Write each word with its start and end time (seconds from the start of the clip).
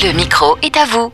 Le 0.00 0.12
micro 0.12 0.56
est 0.62 0.76
à 0.76 0.84
vous. 0.84 1.10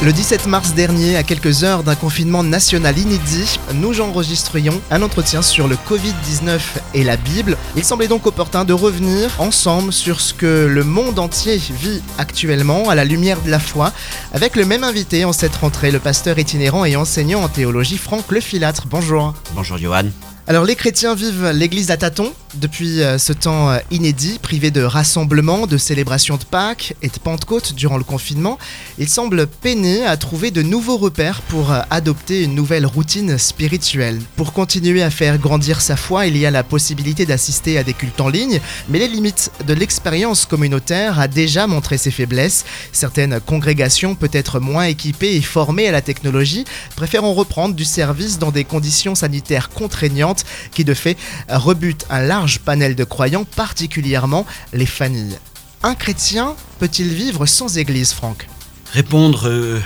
Le 0.00 0.12
17 0.12 0.46
mars 0.46 0.74
dernier, 0.74 1.16
à 1.16 1.24
quelques 1.24 1.64
heures 1.64 1.82
d'un 1.82 1.96
confinement 1.96 2.44
national 2.44 2.96
inédit, 2.96 3.58
nous 3.74 4.00
enregistrions 4.00 4.80
un 4.92 5.02
entretien 5.02 5.42
sur 5.42 5.66
le 5.66 5.74
Covid-19 5.74 6.60
et 6.94 7.02
la 7.02 7.16
Bible. 7.16 7.56
Il 7.74 7.82
semblait 7.82 8.06
donc 8.06 8.26
opportun 8.26 8.64
de 8.64 8.72
revenir 8.72 9.28
ensemble 9.40 9.92
sur 9.92 10.20
ce 10.20 10.34
que 10.34 10.68
le 10.70 10.84
monde 10.84 11.18
entier 11.18 11.56
vit 11.56 12.00
actuellement 12.16 12.88
à 12.88 12.94
la 12.94 13.04
lumière 13.04 13.40
de 13.42 13.50
la 13.50 13.58
foi, 13.58 13.92
avec 14.32 14.54
le 14.54 14.64
même 14.64 14.84
invité 14.84 15.24
en 15.24 15.32
cette 15.32 15.56
rentrée, 15.56 15.90
le 15.90 15.98
pasteur 15.98 16.38
itinérant 16.38 16.84
et 16.84 16.94
enseignant 16.94 17.42
en 17.42 17.48
théologie 17.48 17.98
Franck 17.98 18.30
Lefilâtre. 18.30 18.86
Bonjour. 18.86 19.34
Bonjour 19.54 19.78
Johan. 19.78 20.04
Alors 20.46 20.64
les 20.64 20.76
chrétiens 20.76 21.16
vivent 21.16 21.50
l'église 21.52 21.90
à 21.90 21.96
tâtons 21.96 22.32
depuis 22.54 23.02
euh, 23.02 23.18
ce 23.18 23.32
temps 23.32 23.70
euh, 23.70 23.78
inédit, 23.90 24.38
privés 24.40 24.70
de 24.70 24.82
rassemblements, 24.82 25.66
de 25.66 25.78
célébrations 25.78 26.36
de 26.36 26.44
Pâques 26.44 26.94
et 27.02 27.08
de 27.08 27.18
Pentecôte 27.18 27.74
durant 27.74 27.96
le 27.96 28.04
confinement. 28.04 28.58
Ils 28.98 29.08
semblent 29.08 29.46
peiner 29.46 30.04
à 30.04 30.16
trouver 30.16 30.50
de 30.50 30.62
nouveaux 30.62 30.96
repères 30.96 31.42
pour 31.42 31.72
euh, 31.72 31.80
adopter 31.90 32.42
une 32.42 32.54
nouvelle 32.54 32.86
routine 32.86 33.38
spirituelle. 33.38 34.20
Pour 34.36 34.52
continuer 34.52 35.02
à 35.02 35.10
faire 35.10 35.38
grandir 35.38 35.80
sa 35.80 35.96
foi, 35.96 36.26
il 36.26 36.36
y 36.36 36.44
a 36.44 36.50
la 36.50 36.62
possibilité 36.62 37.26
d'assister 37.26 37.78
à 37.78 37.84
des 37.84 37.94
cultes 37.94 38.20
en 38.20 38.28
ligne, 38.28 38.60
mais 38.88 38.98
les 38.98 39.08
limites 39.08 39.50
de 39.66 39.74
l'expérience 39.74 40.44
communautaire 40.44 41.18
a 41.18 41.28
déjà 41.28 41.66
montré 41.66 41.96
ses 41.96 42.10
faiblesses. 42.10 42.64
Certaines 42.92 43.40
congrégations, 43.40 44.14
peut-être 44.14 44.60
moins 44.60 44.84
équipées 44.84 45.36
et 45.36 45.42
formées 45.42 45.88
à 45.88 45.92
la 45.92 46.02
technologie, 46.02 46.64
préférant 46.96 47.32
reprendre 47.32 47.74
du 47.74 47.84
service 47.84 48.38
dans 48.38 48.50
des 48.50 48.64
conditions 48.64 49.14
sanitaires 49.14 49.70
contraignantes 49.70 50.44
qui 50.72 50.84
de 50.84 50.94
fait 50.94 51.16
rebute 51.48 52.04
un 52.10 52.20
large 52.20 52.41
panel 52.58 52.94
de 52.94 53.04
croyants, 53.04 53.44
particulièrement 53.44 54.46
les 54.72 54.86
familles. 54.86 55.38
Un 55.82 55.94
chrétien 55.94 56.54
peut-il 56.78 57.08
vivre 57.08 57.46
sans 57.46 57.78
église, 57.78 58.12
Franck? 58.12 58.46
Répondre 58.92 59.48
euh, 59.48 59.80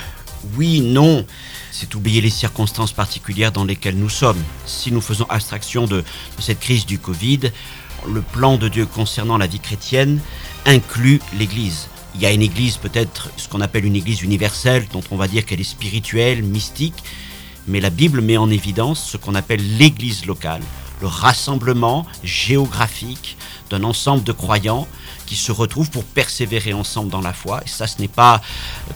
oui, 0.57 0.81
non, 0.81 1.25
c'est 1.73 1.95
oublier 1.95 2.21
les 2.21 2.31
circonstances 2.31 2.93
particulières 2.93 3.53
dans 3.53 3.65
lesquelles 3.65 3.97
nous 3.97 4.09
sommes. 4.09 4.43
Si 4.67 4.93
nous 4.93 5.01
faisons 5.01 5.27
abstraction 5.29 5.87
de, 5.87 5.99
de 5.99 6.43
cette 6.43 6.61
crise 6.61 6.87
du 6.87 6.99
Covid, 6.99 7.51
le 8.13 8.23
plan 8.23 8.57
de 8.57 8.69
Dieu 8.69 8.87
concernant 8.87 9.39
la 9.39 9.47
vie 9.47 9.61
chrétienne 9.61 10.21
inclut 10.65 11.21
l'Église. 11.39 11.89
Il 12.15 12.23
y 12.23 12.27
a 12.27 12.33
une 12.33 12.43
Église 12.43 12.77
peut-être 12.77 13.31
ce 13.37 13.49
qu'on 13.49 13.61
appelle 13.61 13.85
une 13.85 13.97
Église 13.97 14.23
universelle, 14.23 14.87
dont 14.93 15.03
on 15.11 15.17
va 15.17 15.29
dire 15.29 15.45
qu'elle 15.45 15.61
est 15.61 15.65
spirituelle, 15.65 16.43
mystique, 16.43 17.03
mais 17.67 17.81
la 17.81 17.91
Bible 17.91 18.21
met 18.21 18.37
en 18.37 18.51
évidence 18.51 19.05
ce 19.05 19.17
qu'on 19.17 19.35
appelle 19.35 19.77
l'Église 19.77 20.25
locale, 20.25 20.63
le 21.01 21.07
rassemblement 21.07 22.07
géographique 22.25 23.37
d'un 23.71 23.85
ensemble 23.85 24.25
de 24.25 24.33
croyants 24.33 24.87
qui 25.27 25.37
se 25.37 25.53
retrouvent 25.53 25.91
pour 25.91 26.05
persévérer 26.05 26.73
ensemble 26.73 27.11
dans 27.11 27.21
la 27.21 27.33
foi. 27.33 27.61
Et 27.65 27.69
ça, 27.69 27.87
ce 27.87 28.01
n'est 28.01 28.09
pas 28.09 28.41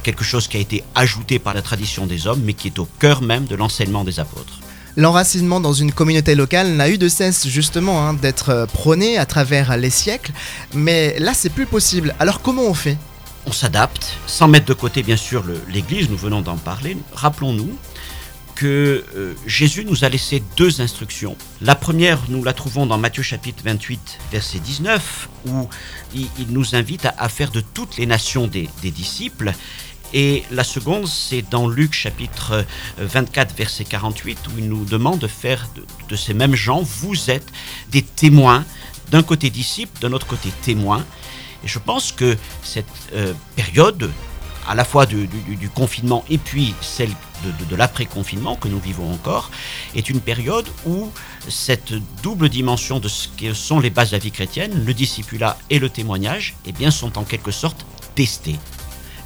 quelque 0.02 0.24
chose 0.24 0.48
qui 0.48 0.56
a 0.56 0.60
été 0.60 0.84
ajouté 0.94 1.38
par 1.38 1.54
la 1.54 1.62
tradition 1.62 2.06
des 2.06 2.26
hommes, 2.26 2.42
mais 2.44 2.54
qui 2.54 2.68
est 2.68 2.78
au 2.78 2.88
cœur 2.98 3.20
même 3.20 3.44
de 3.44 3.56
l'enseignement 3.56 4.04
des 4.04 4.20
apôtres. 4.20 4.60
L'enracinement 4.96 5.60
dans 5.60 5.72
une 5.72 5.92
communauté 5.92 6.34
locale 6.34 6.72
n'a 6.72 6.88
eu 6.88 6.98
de 6.98 7.08
cesse 7.08 7.46
justement 7.46 8.06
hein, 8.06 8.14
d'être 8.14 8.66
prôné 8.72 9.18
à 9.18 9.26
travers 9.26 9.76
les 9.76 9.90
siècles, 9.90 10.32
mais 10.74 11.16
là 11.18 11.32
c'est 11.32 11.50
plus 11.50 11.66
possible. 11.66 12.14
Alors 12.18 12.42
comment 12.42 12.64
on 12.64 12.74
fait? 12.74 12.98
On 13.46 13.52
s'adapte, 13.52 14.18
sans 14.26 14.48
mettre 14.48 14.66
de 14.66 14.74
côté 14.74 15.02
bien 15.02 15.16
sûr 15.16 15.44
l'Église, 15.68 16.10
nous 16.10 16.16
venons 16.16 16.42
d'en 16.42 16.56
parler. 16.56 16.96
Rappelons-nous 17.14 17.70
euh, 18.66 19.34
Jésus 19.46 19.84
nous 19.84 20.04
a 20.04 20.08
laissé 20.08 20.42
deux 20.56 20.80
instructions. 20.80 21.36
La 21.60 21.74
première, 21.74 22.18
nous 22.28 22.42
la 22.44 22.52
trouvons 22.52 22.86
dans 22.86 22.98
Matthieu 22.98 23.22
chapitre 23.22 23.62
28, 23.64 24.18
verset 24.32 24.58
19, 24.58 25.28
où 25.46 25.68
il, 26.14 26.28
nous 26.48 26.74
invite 26.74 27.06
à, 27.16 27.28
faire 27.28 27.50
de 27.50 27.60
toutes 27.60 27.96
les 27.96 28.06
nations 28.06 28.46
des, 28.46 28.68
disciples. 28.82 29.52
Et 30.12 30.42
la 30.50 30.64
seconde, 30.64 31.06
c'est 31.06 31.42
dans 31.50 31.68
Luc 31.68 31.92
chapitre 31.94 32.64
24, 32.98 33.54
verset 33.56 33.84
48, 33.84 34.38
où 34.48 34.58
il 34.58 34.68
nous 34.68 34.84
demande 34.84 35.20
de 35.20 35.28
faire 35.28 35.68
de, 35.76 35.84
de 36.08 36.16
ces 36.16 36.34
mêmes 36.34 36.56
gens, 36.56 36.82
vous 36.82 37.30
êtes 37.30 37.46
des 37.90 38.02
témoins, 38.02 38.64
d'un 39.10 39.22
côté 39.22 39.50
disciples, 39.50 40.00
d'un 40.00 40.12
autre 40.12 40.26
côté 40.26 40.50
témoins. 40.62 41.04
Et 41.64 41.68
je 41.68 41.78
pense 41.78 42.12
que 42.12 42.36
cette 42.62 42.86
euh, 43.14 43.32
période 43.56 44.10
à 44.68 44.74
la 44.74 44.84
fois 44.84 45.06
du, 45.06 45.26
du, 45.26 45.56
du, 45.56 45.68
confinement 45.68 46.24
et 46.28 46.38
puis 46.38 46.74
celle 46.80 47.10
de, 47.44 47.50
de, 47.64 47.70
de 47.70 47.76
l'après-confinement 47.76 48.56
que 48.56 48.68
nous 48.68 48.78
vivons 48.78 49.10
encore, 49.12 49.50
est 49.94 50.10
une 50.10 50.20
période 50.20 50.66
où 50.86 51.10
cette 51.48 51.92
double 52.22 52.48
dimension 52.48 53.00
de 53.00 53.08
ce 53.08 53.28
que 53.28 53.54
sont 53.54 53.80
les 53.80 53.90
bases 53.90 54.10
de 54.10 54.16
la 54.16 54.18
vie 54.18 54.30
chrétienne, 54.30 54.84
le 54.84 54.94
discipulat 54.94 55.56
et 55.70 55.78
le 55.78 55.88
témoignage, 55.88 56.56
eh 56.66 56.72
bien, 56.72 56.90
sont 56.90 57.18
en 57.18 57.24
quelque 57.24 57.50
sorte 57.50 57.86
testées. 58.14 58.58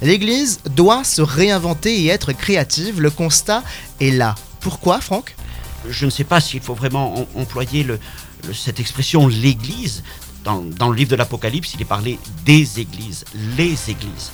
L'Église 0.01 0.59
doit 0.65 1.03
se 1.03 1.21
réinventer 1.21 2.03
et 2.03 2.07
être 2.07 2.33
créative, 2.33 3.01
le 3.01 3.09
constat 3.09 3.63
est 3.99 4.11
là. 4.11 4.35
Pourquoi, 4.59 4.99
Franck? 4.99 5.35
Je 5.89 6.05
ne 6.05 6.09
sais 6.09 6.23
pas 6.23 6.41
s'il 6.41 6.61
faut 6.61 6.73
vraiment 6.73 7.27
employer 7.35 7.83
le, 7.83 7.99
le, 8.47 8.53
cette 8.53 8.79
expression 8.79 9.27
l'Église. 9.27 10.03
Dans, 10.43 10.61
dans 10.61 10.89
le 10.89 10.95
livre 10.95 11.09
de 11.09 11.15
l'Apocalypse, 11.15 11.73
il 11.73 11.81
est 11.81 11.85
parlé 11.85 12.19
des 12.45 12.79
églises, 12.79 13.25
les 13.57 13.89
églises 13.89 14.31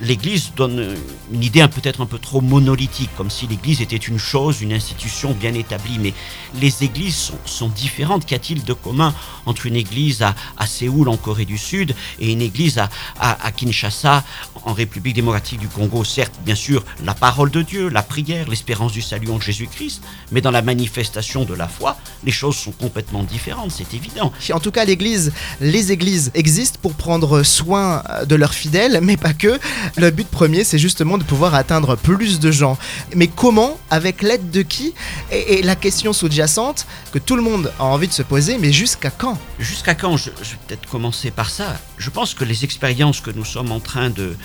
l'Église 0.00 0.52
donne 0.56 0.94
une 1.32 1.42
idée 1.42 1.66
peut-être 1.68 2.00
un 2.00 2.06
peu 2.06 2.18
trop 2.18 2.40
monolithique, 2.40 3.10
comme 3.16 3.30
si 3.30 3.46
l'Église 3.46 3.80
était 3.80 3.96
une 3.96 4.18
chose, 4.18 4.62
une 4.62 4.72
institution 4.72 5.32
bien 5.32 5.54
établie. 5.54 5.98
Mais 5.98 6.14
les 6.60 6.84
églises 6.84 7.32
sont, 7.44 7.68
différentes. 7.68 8.26
Qu'y 8.26 8.34
a-t-il 8.34 8.64
de 8.64 8.72
commun 8.72 9.14
entre 9.46 9.66
une 9.66 9.76
église 9.76 10.22
à, 10.22 10.66
Séoul, 10.66 11.08
en 11.08 11.16
Corée 11.16 11.44
du 11.44 11.58
Sud, 11.58 11.94
et 12.18 12.32
une 12.32 12.42
église 12.42 12.78
à, 13.18 13.52
Kinshasa, 13.52 14.24
en 14.64 14.72
République 14.72 15.14
démocratique 15.14 15.60
du 15.60 15.68
Congo? 15.68 16.04
Certes, 16.04 16.34
bien 16.44 16.54
sûr, 16.54 16.84
la 17.04 17.14
parole 17.14 17.50
de 17.50 17.62
Dieu, 17.62 17.88
la 17.88 18.02
prière, 18.02 18.48
l'espérance 18.48 18.92
du 18.92 19.02
salut 19.02 19.30
en 19.30 19.40
Jésus-Christ, 19.40 20.02
mais 20.32 20.40
dans 20.40 20.50
la 20.50 20.62
manifestation 20.62 21.44
de 21.44 21.54
la 21.54 21.68
foi, 21.68 21.96
les 22.24 22.32
choses 22.32 22.56
sont 22.56 22.72
complètement 22.72 23.22
différentes, 23.22 23.70
c'est 23.70 23.94
évident. 23.94 24.32
En 24.52 24.60
tout 24.60 24.70
cas, 24.70 24.84
l'Église, 24.84 25.32
les 25.60 25.92
églises 25.92 26.30
existent 26.34 26.78
pour 26.82 26.94
prendre 26.94 27.42
soin 27.42 28.02
de 28.26 28.34
leurs 28.34 28.54
fidèles, 28.54 29.00
mais 29.02 29.16
pas 29.16 29.32
que. 29.32 29.58
Le 29.96 30.10
but 30.10 30.28
premier, 30.28 30.64
c'est 30.64 30.78
justement 30.78 31.18
de 31.18 31.24
pouvoir 31.24 31.54
atteindre 31.54 31.96
plus 31.96 32.40
de 32.40 32.50
gens. 32.50 32.78
Mais 33.14 33.26
comment 33.26 33.78
Avec 33.90 34.22
l'aide 34.22 34.50
de 34.50 34.62
qui 34.62 34.94
et, 35.30 35.62
la 35.62 35.76
question 35.76 36.12
sous-jacente 36.12 36.86
que 37.12 37.18
tout 37.18 37.36
le 37.36 37.42
monde 37.42 37.72
a 37.78 37.84
envie 37.84 38.08
de 38.08 38.12
se 38.12 38.22
poser, 38.22 38.58
mais 38.58 38.72
jusqu'à 38.72 39.10
quand 39.10 39.38
Jusqu'à 39.58 39.94
quand 39.94 40.16
je, 40.16 40.30
vais 40.30 40.58
peut-être 40.66 40.88
commencer 40.88 41.30
par 41.30 41.50
ça. 41.50 41.80
Je 41.98 42.10
pense 42.10 42.34
que 42.34 42.44
les 42.44 42.64
expériences 42.64 43.20
que 43.20 43.30
nous 43.30 43.44
sommes 43.44 43.72
en 43.72 43.80
train 43.80 44.10
de 44.10 44.36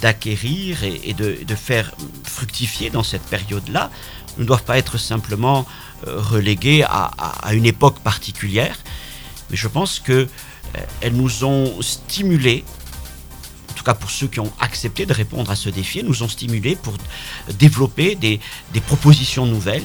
d'acquérir 0.00 0.84
et, 0.84 1.12
de, 1.12 1.38
de, 1.44 1.54
faire 1.56 1.92
fructifier 2.22 2.88
dans 2.88 3.02
cette 3.02 3.22
période-là 3.22 3.90
ne 4.38 4.44
doivent 4.44 4.62
pas 4.62 4.78
être 4.78 4.96
simplement 4.96 5.66
euh, 6.06 6.20
reléguées 6.20 6.84
à, 6.84 7.10
à, 7.18 7.48
à, 7.48 7.54
une 7.54 7.66
époque 7.66 7.98
particulière, 7.98 8.78
mais 9.50 9.56
je 9.56 9.66
pense 9.66 9.98
que 9.98 10.12
euh, 10.12 10.78
elles 11.00 11.14
nous 11.14 11.44
ont 11.44 11.82
stimulés 11.82 12.64
tout 13.82 13.90
cas 13.90 13.94
pour 13.94 14.10
ceux 14.10 14.28
qui 14.28 14.38
ont 14.38 14.52
accepté 14.60 15.06
de 15.06 15.12
répondre 15.12 15.50
à 15.50 15.56
ce 15.56 15.68
défi, 15.68 16.04
nous 16.04 16.22
ont 16.22 16.28
stimulés 16.28 16.76
pour 16.76 16.94
développer 17.58 18.14
des, 18.14 18.40
propositions 18.86 19.44
nouvelles 19.44 19.82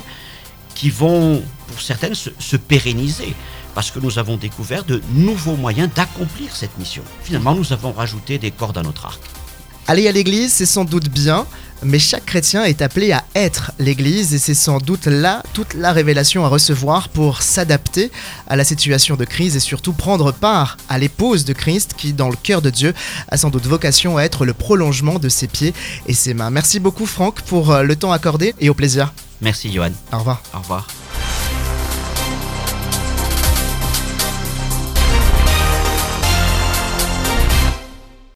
qui 0.76 0.92
vont, 0.92 1.44
pour 1.68 1.82
certaines, 1.82 2.14
se, 2.14 2.58
pérenniser, 2.58 3.34
parce 3.74 3.90
que 3.90 4.00
nous 4.00 4.20
avons 4.20 4.38
découvert 4.38 4.84
de 4.84 5.02
nouveaux 5.14 5.56
moyens 5.56 5.90
d'accomplir 5.96 6.56
cette 6.56 6.78
mission. 6.78 7.02
Finalement, 7.24 7.56
nous 7.56 7.74
avons 7.74 7.92
rajouté 7.92 8.38
des 8.38 8.52
cordes 8.52 8.78
à 8.78 8.84
notre 8.84 9.08
arc. 9.08 9.22
Aller 9.90 10.08
à 10.08 10.12
l'église, 10.12 10.52
c'est 10.52 10.66
sans 10.66 10.84
doute 10.84 11.10
bien, 11.10 11.46
mais 11.82 11.98
chaque 11.98 12.26
chrétien 12.26 12.66
est 12.66 12.82
appelé 12.82 13.14
à 13.14 13.24
être 13.36 13.72
l'Église 13.80 14.34
et 14.34 14.38
c'est 14.38 14.54
sans 14.54 14.80
doute 14.80 15.06
là 15.06 15.44
toute 15.54 15.76
la 15.76 15.94
révélation 15.94 16.44
à 16.44 16.50
recevoir 16.50 17.08
pour 17.08 17.42
s'adapter 17.42 18.12
à 18.48 18.58
la 18.58 18.66
situation 18.66 19.16
de 19.16 19.24
crise 19.24 19.56
et 19.56 19.62
surtout 19.62 19.94
prendre 19.94 20.34
part 20.34 20.76
à 20.90 20.98
l'épouse 20.98 21.46
de 21.46 21.54
Christ 21.54 21.94
qui, 21.96 22.12
dans 22.12 22.30
le 22.30 22.36
cœur 22.36 22.62
de 22.62 22.70
Dieu, 22.70 22.94
a 23.30 23.38
sans 23.38 23.50
doute 23.50 23.66
vocation 23.66 24.18
à 24.18 24.24
être 24.24 24.46
le 24.46 24.54
prolongement 24.54 25.20
de 25.20 25.30
ses 25.30 25.48
pieds 25.48 25.74
et 26.08 26.14
ses 26.14 26.34
mains. 26.34 26.50
Merci 26.50 26.82
beaucoup 26.82 27.06
Franck 27.06 27.42
pour 27.44 27.74
le 27.78 27.96
temps 27.96 28.12
accordé 28.12 28.56
et 28.60 28.70
au 28.70 28.74
plaisir. 28.74 29.14
Merci 29.40 29.72
Johan. 29.72 29.92
Au 30.12 30.18
revoir. 30.18 30.42
Au 30.54 30.60
revoir. 30.60 30.88